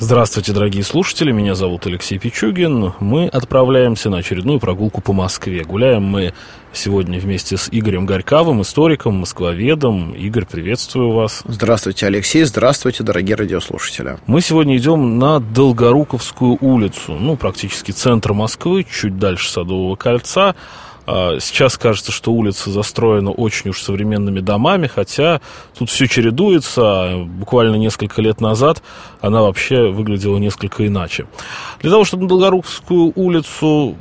[0.00, 2.92] Здравствуйте, дорогие слушатели, меня зовут Алексей Пичугин.
[3.00, 5.64] Мы отправляемся на очередную прогулку по Москве.
[5.64, 6.34] Гуляем мы
[6.72, 10.12] сегодня вместе с Игорем Горьковым, историком, москвоведом.
[10.12, 11.42] Игорь, приветствую вас.
[11.46, 12.44] Здравствуйте, Алексей.
[12.44, 14.18] Здравствуйте, дорогие радиослушатели.
[14.28, 20.54] Мы сегодня идем на Долгоруковскую улицу, ну, практически центр Москвы, чуть дальше Садового кольца.
[21.10, 25.40] А, сейчас кажется, что улица застроена очень уж современными домами, хотя
[25.78, 26.82] тут все чередуется.
[26.84, 28.82] А буквально несколько лет назад
[29.22, 31.26] она вообще выглядела несколько иначе.
[31.80, 33.96] Для того, чтобы на Долгоруковскую улицу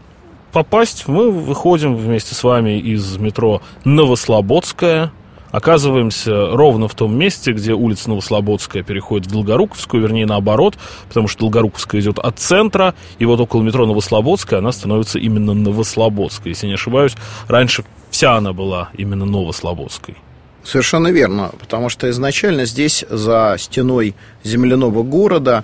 [0.51, 5.13] попасть, мы выходим вместе с вами из метро Новослободская,
[5.51, 10.77] оказываемся ровно в том месте, где улица Новослободская переходит в Долгоруковскую, вернее, наоборот,
[11.07, 16.51] потому что Долгоруковская идет от центра, и вот около метро Новослободская она становится именно Новослободской.
[16.51, 17.15] Если не ошибаюсь,
[17.47, 20.15] раньше вся она была именно Новослободской.
[20.63, 25.63] Совершенно верно, потому что изначально здесь за стеной земляного города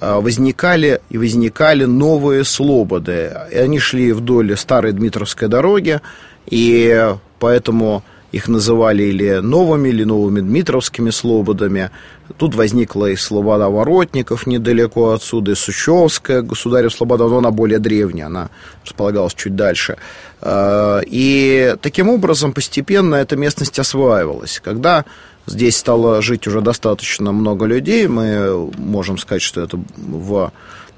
[0.00, 3.30] а, возникали и возникали новые слободы.
[3.54, 6.00] Они шли вдоль старой Дмитровской дороги,
[6.46, 11.90] и поэтому их называли или новыми, или новыми Дмитровскими слободами.
[12.36, 18.26] Тут возникла и Слобода Воротников недалеко отсюда, и Сучевская государев Слобода, но она более древняя,
[18.26, 18.50] она
[18.84, 19.96] располагалась чуть дальше.
[20.42, 24.60] А, и таким образом постепенно эта местность осваивалась.
[24.62, 25.06] Когда
[25.46, 30.52] здесь стало жить уже достаточно много людей, мы можем сказать, что это в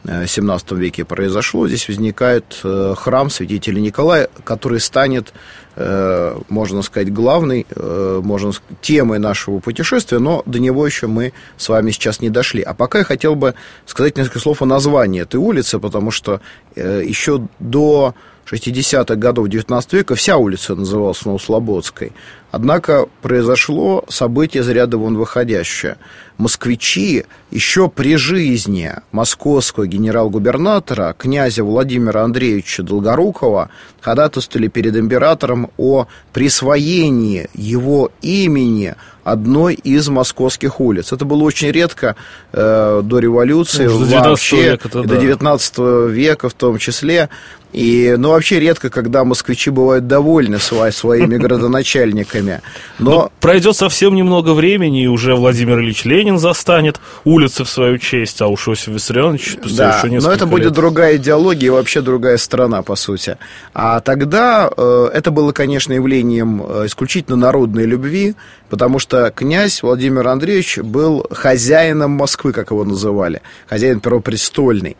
[0.07, 5.35] 17 веке произошло, здесь возникает э, храм святителя Николая, который станет,
[5.77, 11.33] э, можно сказать, главной э, можно сказать, темой нашего путешествия, но до него еще мы
[11.59, 12.63] с вами сейчас не дошли.
[12.63, 16.41] А пока я хотел бы сказать несколько слов о названии этой улицы, потому что
[16.75, 18.15] еще до
[18.51, 22.13] 60-х годов XIX века вся улица называлась Новослободской.
[22.51, 25.99] Однако произошло событие из ряда вон выходящее.
[26.37, 37.49] Москвичи еще при жизни московского генерал-губернатора князя Владимира Андреевича Долгорукова ходатайствовали перед императором о присвоении
[37.55, 41.13] его имени одной из московских улиц.
[41.13, 42.17] Это было очень редко
[42.53, 45.79] э, до революции, ну, вообще, века до 19
[46.11, 47.29] века в том числе.
[47.73, 52.63] И, ну, вообще редко, когда москвичи бывают довольны свои, своими градоначальниками.
[52.99, 53.11] Но...
[53.11, 58.41] Но пройдет совсем немного времени, и уже Владимир Ильич Ленин застанет улицы в свою честь,
[58.43, 62.39] а уж Иосиф Виссарионович да, еще несколько но это будет другая идеология и вообще другая
[62.39, 63.37] страна, по сути.
[63.73, 68.35] А тогда э, это было, конечно, явлением э, исключительно народной любви,
[68.69, 74.97] потому что князь Владимир Андреевич был хозяином Москвы, как его называли, хозяин первопрестольный.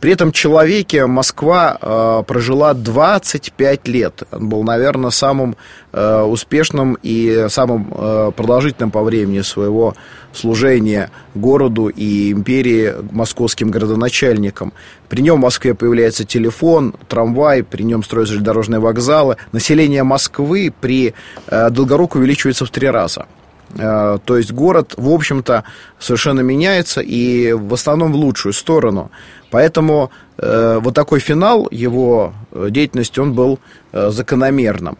[0.00, 4.24] При этом человеке Москва э, прожила 25 лет.
[4.32, 5.56] Он был, наверное, самым
[5.92, 9.94] э, успешным и самым э, продолжительным по времени своего
[10.32, 14.72] служения городу и империи московским городоначальником.
[15.08, 19.36] При нем в Москве появляется телефон, трамвай, при нем строятся железнодорожные вокзалы.
[19.52, 21.14] Население Москвы при
[21.46, 23.26] э, Долгоруку увеличивается в три раза.
[23.74, 25.64] Э, то есть город, в общем-то,
[25.98, 29.10] совершенно меняется и в основном в лучшую сторону.
[29.50, 33.58] Поэтому э, вот такой финал его э, деятельности, он был
[33.92, 34.98] закономерным.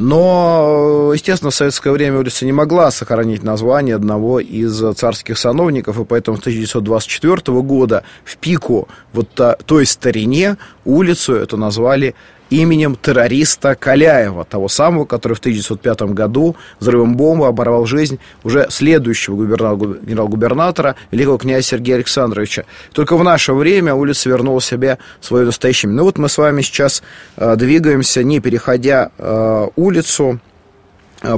[0.00, 6.04] Но, естественно, в советское время улица не могла сохранить название одного из царских сановников, и
[6.04, 9.28] поэтому с 1924 года в пику вот
[9.66, 12.16] той старине улицу это назвали
[12.50, 19.44] именем террориста Каляева, того самого, который в 1905 году взрывом бомбы оборвал жизнь уже следующего
[19.44, 22.64] генерал-губернатора, великого князя Сергея Александровича.
[22.92, 25.90] Только в наше время улица вернула себе свое настоящее.
[25.90, 27.02] Ну вот мы с вами сейчас
[27.36, 30.40] э, двигаемся, не переходя э, улицу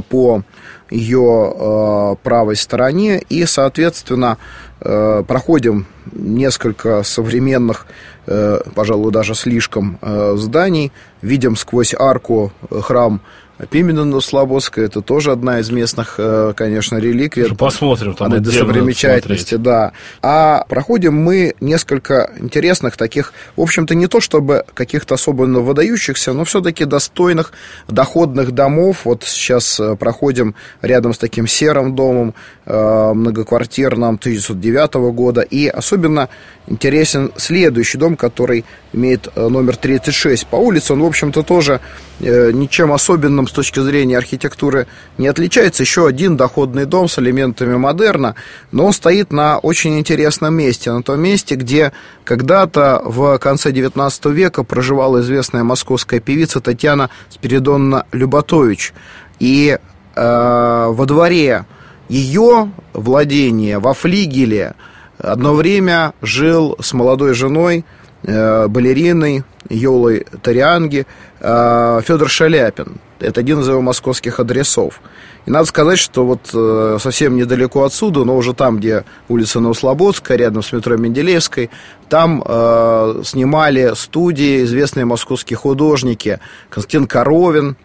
[0.09, 0.43] по
[0.91, 3.23] ее э, правой стороне.
[3.29, 4.39] И, соответственно,
[4.81, 7.87] э, проходим несколько современных,
[8.27, 10.93] э, пожалуй, даже слишком э, зданий,
[11.23, 13.21] видим сквозь арку э, храм
[13.69, 17.55] Пименона Слободская, это тоже одна из местных, э, конечно, реликвий.
[17.55, 19.93] Посмотрим там Она достопримечательности, да.
[20.23, 26.45] А проходим мы несколько интересных таких, в общем-то, не то чтобы каких-то особенно выдающихся, но
[26.45, 27.53] все-таки достойных
[27.89, 29.03] доходных домов.
[29.05, 32.35] Вот сейчас э, проходим рядом с таким серым домом,
[32.67, 35.41] э, многоквартирным, 1919 1939 года.
[35.43, 36.29] И особенно
[36.67, 40.93] интересен следующий дом, который имеет э, номер 36 по улице.
[40.93, 41.81] Он, в общем-то, тоже
[42.21, 44.87] э, ничем особенным с точки зрения архитектуры
[45.19, 45.83] не отличается.
[45.83, 48.35] Еще один доходный дом с элементами модерна,
[48.73, 50.93] но он стоит на очень интересном месте.
[50.93, 51.93] На том месте, где
[52.25, 58.93] когда-то в конце 19 века проживала известная московская певица Татьяна Спиридонна Люботович.
[59.39, 59.79] И
[60.15, 61.65] э, во дворе
[62.09, 64.75] ее владения, во флигеле,
[65.19, 67.85] одно время жил с молодой женой,
[68.23, 71.07] балериной Йолой Тарианги
[71.41, 72.97] э, Федор Шаляпин.
[73.21, 75.01] Это один из его московских адресов.
[75.47, 80.37] И надо сказать, что вот э, совсем недалеко отсюда, но уже там, где улица Новослободская,
[80.37, 81.71] рядом с метро Менделеевской,
[82.09, 87.77] там э, снимали студии известные московские художники Константин Коровин,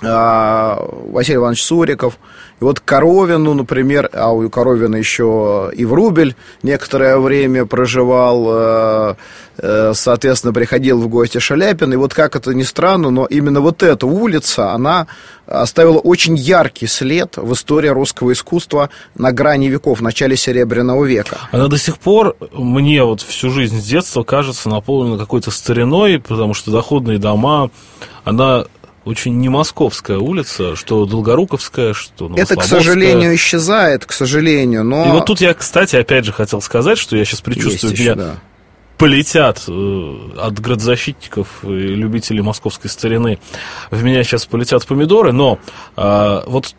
[0.00, 2.18] Василий Иванович Суриков.
[2.60, 9.14] И вот Коровину, например, а у Коровина еще и в Рубель некоторое время проживал, э,
[9.58, 11.92] э, соответственно, приходил в гости Шаляпин.
[11.92, 15.06] И вот как это ни странно, но именно вот эта улица, она
[15.46, 21.38] оставила очень яркий след в истории русского искусства на грани веков, в начале Серебряного века.
[21.52, 26.54] Она до сих пор мне вот всю жизнь с детства кажется наполнена какой-то стариной, потому
[26.54, 27.70] что доходные дома,
[28.24, 28.66] она
[29.08, 35.06] очень не московская улица, что Долгоруковская, что Это, к сожалению, исчезает, к сожалению, но...
[35.06, 38.02] И вот тут я, кстати, опять же хотел сказать, что я сейчас предчувствую, Есть еще,
[38.02, 38.34] меня да.
[38.98, 43.38] полетят э, от градозащитников и любителей московской старины,
[43.90, 45.58] в меня сейчас полетят помидоры, но
[45.96, 46.74] э, вот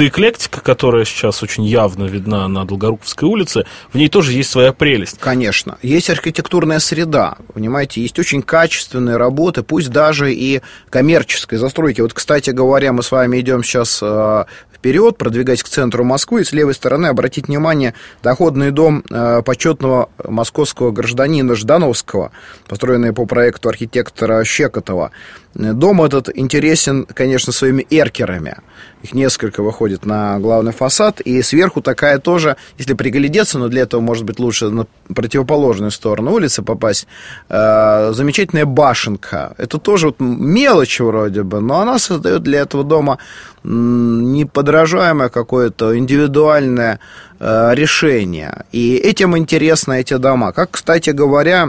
[0.00, 4.72] эта эклектика, которая сейчас очень явно видна на Долгоруковской улице, в ней тоже есть своя
[4.72, 5.18] прелесть.
[5.18, 5.76] Конечно.
[5.82, 12.00] Есть архитектурная среда, понимаете, есть очень качественные работы, пусть даже и коммерческой застройки.
[12.00, 14.44] Вот, кстати говоря, мы с вами идем сейчас э,
[14.80, 17.92] вперед, продвигаясь к центру Москвы, и с левой стороны обратить внимание
[18.22, 22.32] доходный дом э, почетного московского гражданина Ждановского,
[22.66, 25.10] построенный по проекту архитектора Щекотова.
[25.54, 28.56] Дом этот интересен, конечно, своими эркерами.
[29.02, 34.00] Их несколько выходит на главный фасад, и сверху такая тоже, если приглядеться, но для этого,
[34.00, 37.06] может быть, лучше на противоположную сторону улицы попасть,
[37.48, 39.54] э, замечательная башенка.
[39.58, 43.18] Это тоже вот мелочь вроде бы, но она создает для этого дома
[44.70, 47.00] неподражаемое какое-то индивидуальное
[47.40, 48.64] э, решение.
[48.72, 50.52] И этим интересны эти дома.
[50.52, 51.68] Как, кстати говоря,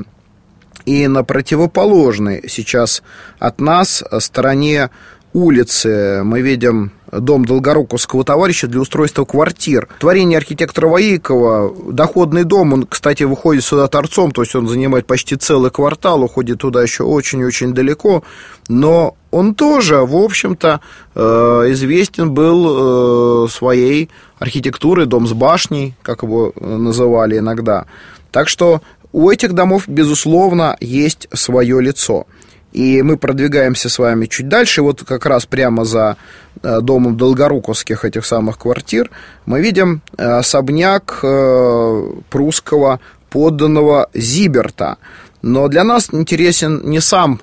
[0.86, 3.02] и на противоположной сейчас
[3.40, 4.90] от нас стороне
[5.34, 9.88] улицы мы видим дом Долгоруковского товарища для устройства квартир.
[10.00, 15.36] Творение архитектора Ваикова, доходный дом, он, кстати, выходит сюда торцом, то есть он занимает почти
[15.36, 18.24] целый квартал, уходит туда еще очень-очень далеко,
[18.70, 20.82] но он тоже, в общем-то,
[21.16, 21.22] э,
[21.70, 24.10] известен был э, своей
[24.40, 27.86] архитектурой, дом с башней, как его называли иногда.
[28.32, 28.82] Так что
[29.14, 32.26] у этих домов, безусловно, есть свое лицо.
[32.72, 34.82] И мы продвигаемся с вами чуть дальше.
[34.82, 36.18] Вот как раз прямо за
[36.64, 39.10] э, домом Долгоруковских этих самых квартир
[39.46, 44.98] мы видим э, особняк э, прусского подданного Зиберта.
[45.42, 47.42] Но для нас интересен не сам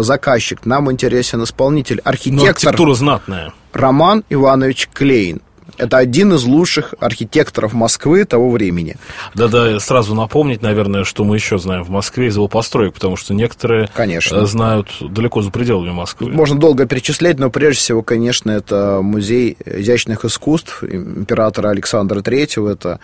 [0.00, 2.46] заказчик, нам интересен исполнитель, архитектор.
[2.46, 3.52] Но архитектура знатная.
[3.74, 5.42] Роман Иванович Клейн.
[5.78, 8.96] Это один из лучших архитекторов Москвы того времени.
[9.34, 13.34] Да-да, сразу напомнить, наверное, что мы еще знаем в Москве из его построек, потому что
[13.34, 14.36] некоторые конечно.
[14.36, 16.30] Э, знают далеко за пределами Москвы.
[16.30, 22.70] Можно долго перечислять, но прежде всего, конечно, это музей изящных искусств императора Александра Третьего.
[22.70, 23.00] Это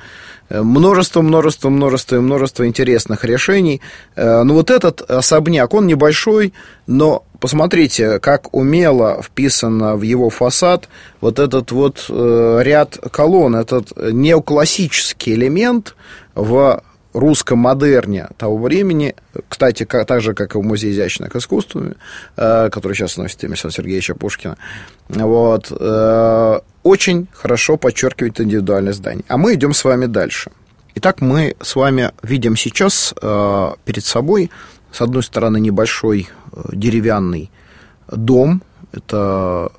[0.48, 3.80] э, множество, множество, множество и множество интересных решений.
[4.16, 6.52] Э, но вот этот особняк, он небольшой,
[6.86, 10.88] но посмотрите, как умело вписано в его фасад
[11.20, 15.96] вот этот вот э, ряд колонн, этот неоклассический элемент
[16.36, 16.80] в
[17.12, 19.16] русском модерне того времени,
[19.48, 21.76] кстати, как, так же, как и в Музее изящных искусств,
[22.36, 24.56] э, который сейчас носит имя Александра Сергеевича Пушкина,
[25.08, 29.24] вот, э, очень хорошо подчеркивает индивидуальное здание.
[29.26, 30.52] А мы идем с вами дальше.
[30.94, 34.50] Итак, мы с вами видим сейчас э, перед собой,
[34.92, 36.28] с одной стороны, небольшой
[36.72, 37.50] деревянный
[38.08, 38.62] дом.
[38.92, 39.72] Это,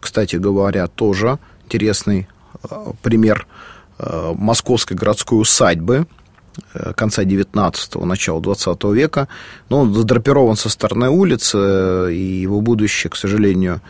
[0.00, 2.26] кстати говоря, тоже интересный
[2.68, 3.46] э, пример
[3.98, 6.06] э, московской городской усадьбы
[6.74, 9.28] э, конца 19-го, начала 20 века.
[9.68, 13.80] Но он задрапирован со стороны улицы, и его будущее, к сожалению,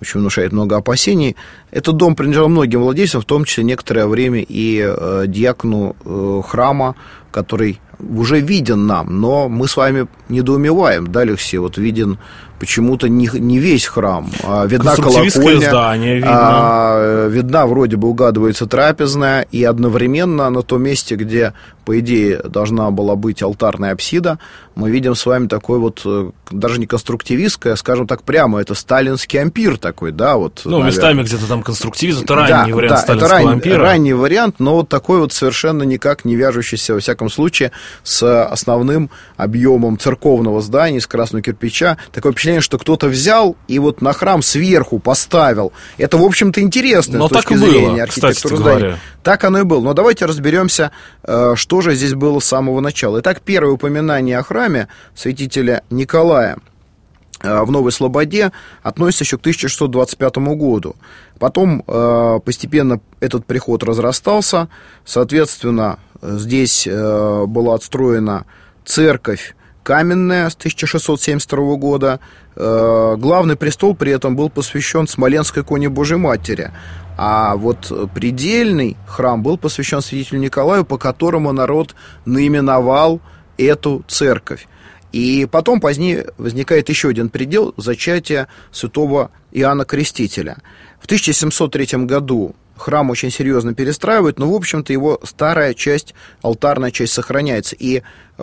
[0.00, 1.36] очень внушает много опасений.
[1.70, 6.94] Этот дом принадлежал многим владельцам, в том числе некоторое время и э, диакону э, храма,
[7.30, 12.18] который уже виден нам, но мы с вами недоумеваем, да, Алексей, вот виден
[12.58, 14.30] почему-то не, не весь храм.
[14.44, 16.30] А, видна колокольня, здание видно.
[16.32, 22.90] А, видна вроде бы угадывается трапезная, и одновременно на том месте, где, по идее, должна
[22.90, 24.38] была быть алтарная апсида,
[24.74, 29.40] мы видим с вами такой вот, э, даже не конструктивистское, скажем так прямо, это сталинский
[29.40, 30.62] ампир такой, да, вот.
[30.64, 30.92] Ну, наверное.
[30.92, 33.78] местами где-то там конструктивизм, это ранний да, вариант да, сталинского это ран, ампира.
[33.82, 37.72] ранний вариант, но вот такой вот совершенно никак не вяжущийся, во всяком случае,
[38.04, 41.96] с основным объемом церковного здания из красного кирпича.
[42.12, 45.72] Такое впечатление, что кто-то взял и вот на храм сверху поставил.
[45.96, 48.78] Это, в общем-то, интересно Но с точки так зрения было, архитектуры здания.
[48.78, 48.98] Говоря.
[49.22, 49.80] Так оно и было.
[49.80, 50.90] Но давайте разберемся,
[51.24, 53.20] э, что же здесь было с самого начала.
[53.20, 56.58] Итак, первое упоминание о храме святителя Николая
[57.42, 58.52] э, в Новой Слободе
[58.82, 60.96] относится еще к 1625 году.
[61.38, 64.68] Потом э, постепенно этот приход разрастался.
[65.04, 68.44] Соответственно, здесь была отстроена
[68.84, 69.54] церковь
[69.88, 72.20] каменная с 1672 года.
[72.56, 76.72] Э, главный престол при этом был посвящен Смоленской иконе Божьей Матери.
[77.16, 81.94] А вот предельный храм был посвящен святителю Николаю, по которому народ
[82.26, 83.22] наименовал
[83.56, 84.68] эту церковь.
[85.12, 90.58] И потом позднее возникает еще один предел зачатия святого Иоанна Крестителя.
[91.00, 97.12] В 1703 году храм очень серьезно перестраивают, но, в общем-то, его старая часть, алтарная часть
[97.12, 97.76] сохраняется.
[97.78, 98.02] И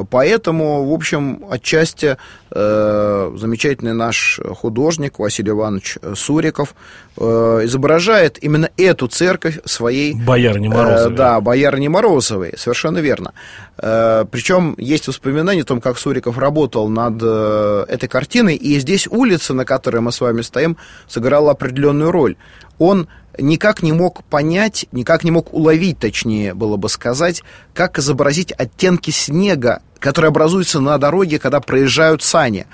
[0.10, 2.18] поэтому, в общем, отчасти
[2.52, 6.76] э, замечательный наш художник Василий Иванович Суриков
[7.18, 10.14] э, изображает именно эту церковь своей...
[10.14, 11.14] Боярни Морозовой.
[11.14, 13.34] Э, да, Боярни Морозовой, совершенно верно.
[13.78, 19.08] Э, причем есть воспоминания о том, как Суриков работал над э, этой картиной, и здесь
[19.08, 20.78] улица, на которой мы с вами стоим,
[21.08, 22.36] сыграла определенную роль.
[22.78, 28.52] Он никак не мог понять, никак не мог уловить, точнее было бы сказать, как изобразить
[28.52, 32.68] оттенки снега, которые образуются на дороге, когда проезжают сани.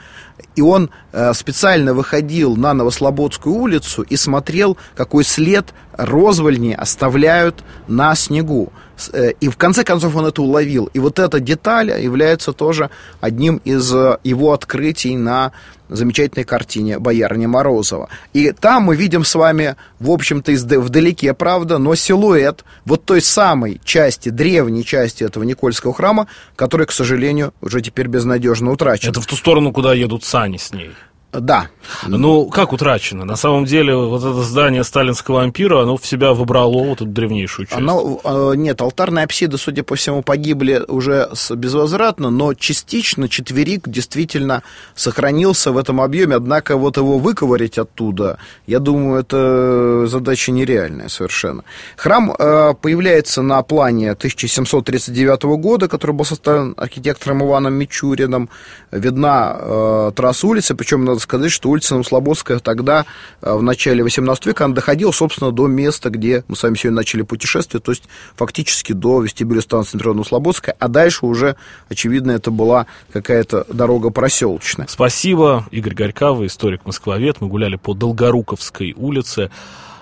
[0.57, 8.15] И он э, специально выходил на Новослободскую улицу и смотрел, какой след розвольни оставляют на
[8.15, 8.73] снегу.
[9.13, 10.89] Э, и в конце концов он это уловил.
[10.93, 12.89] И вот эта деталь является тоже
[13.21, 15.53] одним из э, его открытий на
[15.91, 18.09] замечательной картине Боярни Морозова.
[18.33, 23.81] И там мы видим с вами, в общем-то, вдалеке, правда, но силуэт вот той самой
[23.83, 27.20] части, древней части этого Никольского храма, который, к сожалению,
[27.61, 29.11] уже теперь безнадежно утрачен.
[29.11, 30.91] Это в ту сторону, куда едут сани с ней.
[31.31, 31.67] Да.
[32.07, 33.25] Ну, как утрачено?
[33.25, 37.67] На самом деле, вот это здание сталинского ампира, оно в себя выбрало вот эту древнейшую
[37.67, 37.77] часть.
[37.77, 44.63] Оно, э, нет, алтарные апсиды, судя по всему, погибли уже безвозвратно, но частично четверик действительно
[44.95, 51.63] сохранился в этом объеме, однако вот его выковырять оттуда, я думаю, это задача нереальная совершенно.
[51.95, 58.49] Храм э, появляется на плане 1739 года, который был составлен архитектором Иваном Мичуриным.
[58.91, 63.05] Видна э, трасса улицы, причем, надо сказать, что улица Новослободская тогда,
[63.41, 66.97] э, в начале 18 века, она доходила, собственно, до места, где мы с вами сегодня
[66.97, 68.03] начали путешествие, то есть
[68.35, 71.55] фактически до вестибюля станции метро Новослободская, а дальше уже,
[71.89, 74.87] очевидно, это была какая-то дорога проселочная.
[74.89, 77.41] Спасибо, Игорь Горькава, историк-москвовед.
[77.41, 79.51] Мы гуляли по Долгоруковской улице.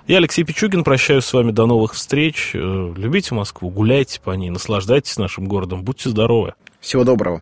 [0.07, 2.51] Я Алексей Пичугин, прощаюсь с вами до новых встреч.
[2.55, 6.55] Э, любите Москву, гуляйте по ней, наслаждайтесь нашим городом, будьте здоровы.
[6.79, 7.41] Всего доброго.